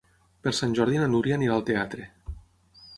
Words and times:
Per 0.47 0.53
Sant 0.59 0.73
Jordi 0.79 1.03
na 1.03 1.11
Núria 1.17 1.37
anirà 1.39 1.55
al 1.61 1.67
teatre. 1.71 2.11